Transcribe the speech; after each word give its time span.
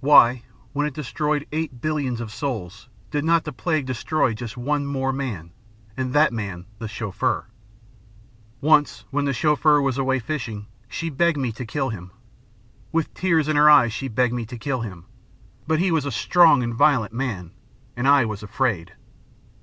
Why, 0.00 0.44
when 0.72 0.86
it 0.86 0.94
destroyed 0.94 1.46
eight 1.52 1.82
billions 1.82 2.22
of 2.22 2.32
souls, 2.32 2.88
did 3.10 3.26
not 3.26 3.44
the 3.44 3.52
plague 3.52 3.84
destroy 3.84 4.32
just 4.32 4.56
one 4.56 4.86
more 4.86 5.12
man, 5.12 5.52
and 5.98 6.14
that 6.14 6.32
man 6.32 6.64
the 6.78 6.88
Chauffeur? 6.88 7.44
"Once, 8.62 9.04
when 9.10 9.26
the 9.26 9.34
Chauffeur 9.34 9.82
was 9.82 9.98
away 9.98 10.18
fishing, 10.18 10.64
she 10.88 11.10
begged 11.10 11.36
me 11.36 11.52
to 11.52 11.66
kill 11.66 11.90
him. 11.90 12.10
With 12.90 13.12
tears 13.12 13.48
in 13.48 13.56
her 13.56 13.68
eyes 13.68 13.92
she 13.92 14.08
begged 14.08 14.32
me 14.32 14.46
to 14.46 14.56
kill 14.56 14.80
him. 14.80 15.04
But 15.66 15.78
he 15.78 15.90
was 15.92 16.06
a 16.06 16.10
strong 16.10 16.62
and 16.62 16.72
violent 16.74 17.12
man, 17.12 17.50
and 17.98 18.08
I 18.08 18.24
was 18.24 18.42
afraid. 18.42 18.94